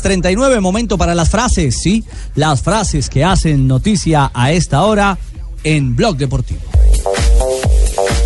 [0.00, 2.04] 39, momento para las frases, ¿sí?
[2.36, 5.18] Las frases que hacen noticia a esta hora
[5.64, 6.60] en Blog Deportivo.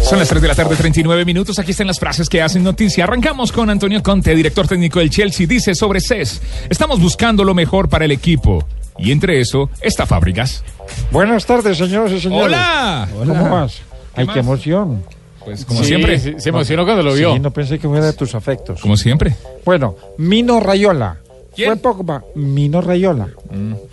[0.04, 1.58] Son las 3 de la tarde, 39 minutos.
[1.58, 3.04] Aquí están las frases que hacen noticia.
[3.04, 5.46] Arrancamos con Antonio Conte, director técnico del Chelsea.
[5.46, 8.62] Dice sobre CES, estamos buscando lo mejor para el equipo.
[8.98, 10.62] Y entre eso está Fábricas.
[11.10, 12.44] Buenas tardes, señores y señores.
[12.46, 13.08] ¡Hola!
[13.26, 13.80] ¿Cómo vas?
[14.14, 15.02] Ay, qué emoción.
[15.42, 16.18] Pues como Sí, siempre.
[16.18, 17.32] sí, se emocionó cuando lo vio.
[17.34, 18.80] Sí, no pensé que fuera de tus afectos.
[18.82, 19.34] Como siempre.
[19.64, 21.18] Bueno, Mino Rayola.
[21.54, 21.70] ¿Quién?
[21.70, 21.72] Mm.
[21.72, 22.24] Fue Pogba.
[22.34, 23.28] Mino Rayola.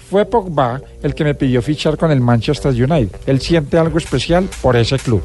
[0.10, 3.16] Fue Pogba el que me pidió fichar con el Manchester United.
[3.28, 5.24] Él siente algo especial por ese club.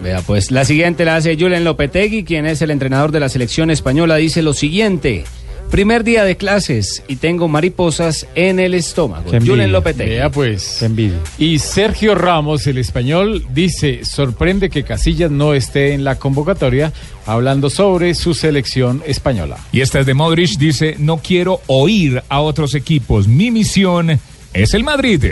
[0.00, 3.70] Vea, pues la siguiente la hace Julen Lopetegui, quien es el entrenador de la selección
[3.70, 4.16] española.
[4.16, 5.24] Dice lo siguiente:
[5.70, 9.30] Primer día de clases y tengo mariposas en el estómago.
[9.30, 10.10] Julen Lopetegui.
[10.10, 10.76] Vea pues.
[10.78, 11.18] Qué envidia.
[11.38, 16.92] Y Sergio Ramos, el español, dice, sorprende que Casillas no esté en la convocatoria
[17.26, 19.58] hablando sobre su selección española.
[19.70, 20.58] Y esta es de Modric.
[20.58, 23.28] Dice, no quiero oír a otros equipos.
[23.28, 24.18] Mi misión
[24.54, 25.22] es el Madrid.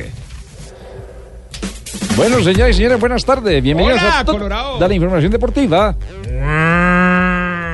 [2.16, 3.62] Bueno, señores y señores, buenas tardes.
[3.62, 4.78] Bienvenidos Hola, a Colorado.
[4.78, 5.94] da la información deportiva.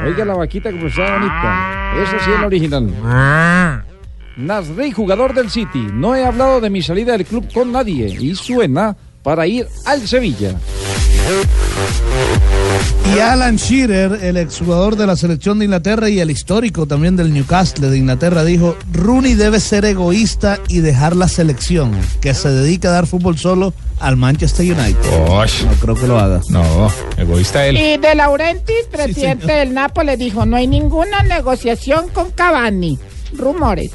[0.04, 2.02] Oiga la vaquita como está bonita.
[2.02, 3.84] Esa sí es la original.
[4.36, 5.86] Nasri, jugador del City.
[5.92, 10.00] No he hablado de mi salida del club con nadie y suena para ir al
[10.00, 10.54] Sevilla.
[13.14, 17.32] Y Alan Shearer, el exjugador de la selección de Inglaterra y el histórico también del
[17.32, 22.88] Newcastle de Inglaterra, dijo, Rooney debe ser egoísta y dejar la selección, que se dedica
[22.88, 25.28] a dar fútbol solo al Manchester United.
[25.28, 25.62] Osh.
[25.64, 26.40] No creo que lo haga.
[26.48, 27.76] No, egoísta él.
[27.76, 32.98] Y De Laurentiis, presidente del Nápoles, dijo, no hay ninguna negociación con Cavani.
[33.36, 33.90] Rumores.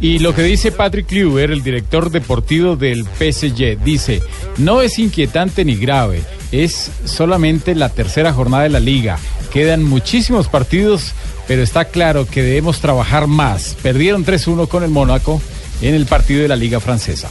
[0.00, 4.22] Y lo que dice Patrick Kluivert, el director deportivo del PSG, dice,
[4.58, 6.22] no es inquietante ni grave,
[6.64, 9.18] es solamente la tercera jornada de la liga.
[9.52, 11.12] Quedan muchísimos partidos,
[11.46, 13.76] pero está claro que debemos trabajar más.
[13.82, 15.40] Perdieron 3-1 con el Mónaco
[15.82, 17.28] en el partido de la liga francesa.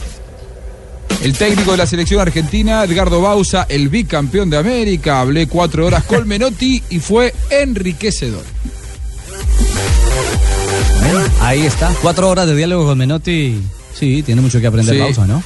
[1.22, 6.04] El técnico de la selección argentina, Edgardo Bausa, el bicampeón de América, hablé cuatro horas
[6.04, 8.44] con Menotti y fue enriquecedor.
[11.40, 11.92] Ahí está.
[12.02, 13.60] Cuatro horas de diálogo con Menotti.
[13.94, 15.00] Sí, tiene mucho que aprender Sí.
[15.00, 15.42] Bausa, ¿no?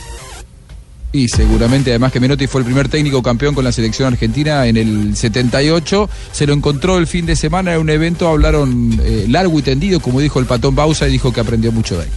[1.12, 4.76] Y seguramente, además que Menotti fue el primer técnico campeón con la selección argentina en
[4.76, 9.58] el 78, se lo encontró el fin de semana en un evento, hablaron eh, largo
[9.58, 12.10] y tendido, como dijo el patón Bausa, y dijo que aprendió mucho de él.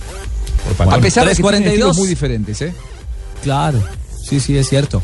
[0.79, 1.67] A pesar de que tienen 3:42.
[1.67, 2.73] estilos muy diferentes, ¿eh?
[3.41, 3.83] Claro,
[4.23, 5.01] sí, sí, es cierto.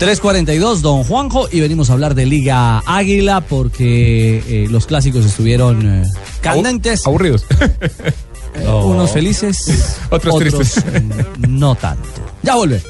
[0.00, 6.02] 3.42, don Juanjo, y venimos a hablar de Liga Águila porque eh, los clásicos estuvieron
[6.02, 6.04] eh,
[6.40, 7.06] candentes.
[7.06, 7.44] Aburridos.
[8.56, 10.84] Eh, Unos felices, Otros tristes.
[10.84, 12.08] mm, no tanto.
[12.42, 12.84] Ya volvemos.